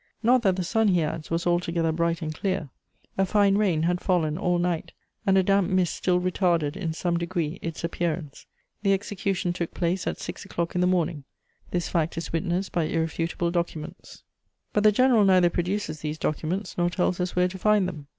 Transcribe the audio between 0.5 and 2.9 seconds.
the sun," he adds, "was altogether bright and clear;